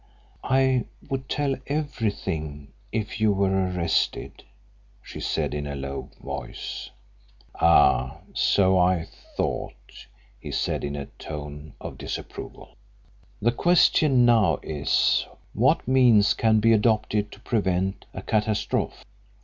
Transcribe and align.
"I 0.43 0.85
would 1.11 1.29
tell 1.29 1.53
everything 1.67 2.73
if 2.91 3.21
you 3.21 3.31
were 3.31 3.51
arrested," 3.67 4.43
she 4.99 5.19
said, 5.19 5.53
in 5.53 5.67
a 5.67 5.75
low 5.75 6.09
voice. 6.19 6.89
"Ah, 7.53 8.17
so 8.33 8.79
I 8.79 9.05
thought," 9.37 10.07
he 10.39 10.49
said, 10.49 10.83
in 10.83 10.95
a 10.95 11.05
tone 11.19 11.75
of 11.79 11.99
disapproval. 11.99 12.73
"The 13.43 13.51
question 13.51 14.25
now 14.25 14.57
is 14.63 15.27
what 15.53 15.87
means 15.87 16.33
can 16.33 16.59
be 16.59 16.73
adopted 16.73 17.31
to 17.33 17.39
prevent 17.39 18.05
a 18.11 18.23
catastrophe. 18.23 19.03